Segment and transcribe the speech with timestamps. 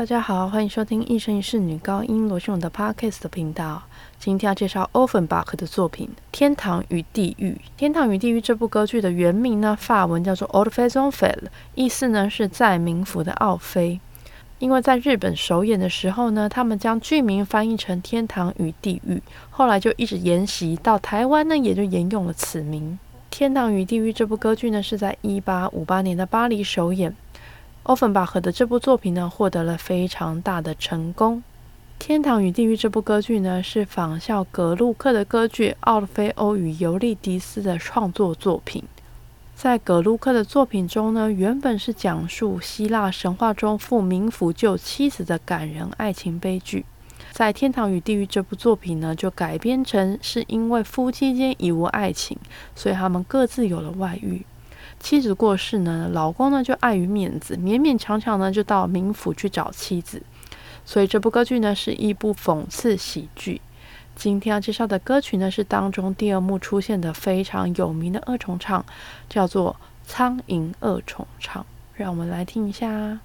[0.00, 3.82] 大家好，欢迎收听一生一世女高音罗秀荣的 podcast 频道。
[4.18, 7.48] 今天要介绍 Offenbach 的作品《天堂与地狱》。
[7.76, 11.38] 《天堂与地狱》这部歌剧的原名呢，法文叫做《Old f a i o a n Fell》，
[11.74, 14.00] 意思呢是在冥府的奥菲。
[14.58, 19.16] 因为在日本首演的时候呢，他们将剧名翻译成《天堂与地狱》，
[19.50, 22.98] 后来就一直沿袭到台湾呢，也就沿用了此名。
[23.28, 27.14] 《天堂与地狱》这部歌剧呢，是在一八五八年的巴黎首演。
[27.84, 31.38] Offenbach 的这部作品呢，获得了非常大的成功。
[31.98, 38.82] 《天堂与地狱》这部歌剧呢，是仿效格鲁克的歌剧《奥菲欧与尤利迪斯》的创作作品。
[39.54, 46.84] 在格鲁克的作品中呢，原本是讲述希腊神话中赴冥府救妻子的感人爱情悲剧。
[47.32, 52.36] 在《天堂与地狱》这部作品呢，就改编成是因为夫妻间已无爱情，
[52.74, 54.44] 所以他们各自有了外遇。
[55.00, 60.22] 妻子过世呢，老公呢就碍于面子，勉勉强强呢就到冥府去找妻子。
[60.84, 63.60] 所以这部歌剧呢是一部讽刺喜剧。
[64.14, 68.84] 今天要介绍的歌曲呢是当中第二幕出现的非常有名的二重唱，
[69.28, 69.74] 叫做
[70.08, 71.62] 《苍蝇二重唱》，
[71.94, 73.20] 让我们来听一下。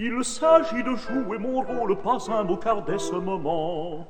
[0.00, 4.06] Il s'agit de jouer mon rôle, pas un beau car dès ce moment,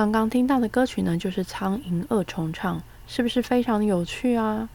[0.02, 4.68] 刚刚听到的歌曲呢，就是《苍蝇恶虫》唱，是不是非常有趣啊？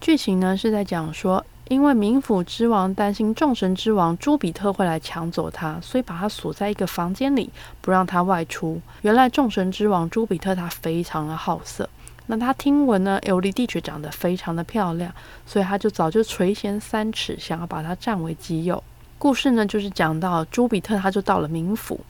[0.00, 7.50] 剧情呢是在讲说，因为冥府之王担心众神之王朱比特会来抢走他，所以把他锁在一个房间里，
[7.82, 8.80] 不让他外出。
[9.02, 11.86] 原来众神之王朱比特他非常的好色，
[12.28, 15.14] 那他听闻呢，尤利狄却长得非常的漂亮，
[15.44, 18.82] 所以他就早就垂涎三尺，想要把他占为己有。
[19.18, 22.00] 故事呢就是讲到朱比特他就到了冥府。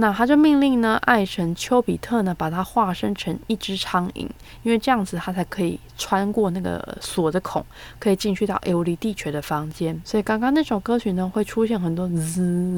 [0.00, 4.20] 那他就命令呢，爱神丘比特呢，把它化身成一只苍蝇，
[4.62, 7.64] 因为这样子他才可以穿过那个锁的孔，
[7.98, 10.00] 可以进去到埃欧里地球的房间。
[10.04, 12.16] 所以刚刚那首歌曲呢，会出现很多滋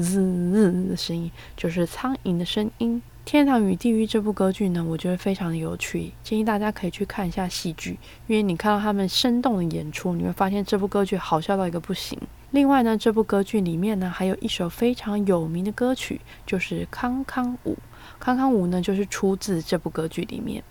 [0.01, 2.99] 滋滋的声音，就是苍蝇的声音。
[3.23, 7.91] 《天堂与地狱》这部歌剧呢，我觉得非常的有趣，建议大家可以去看一下戏剧，
[8.27, 12.19] 因为你看到他们生动的演出，你会发现这部歌剧好笑到一个不行。
[12.49, 17.73] 另外呢，这部歌剧里面呢，还有一首非常有名的歌曲，就是《康康舞》。
[18.19, 20.61] 康康舞呢，就是出自这部歌剧里面。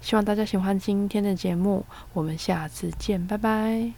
[0.00, 3.92] 希望大家喜欢今天的节目，我们下次见，拜拜。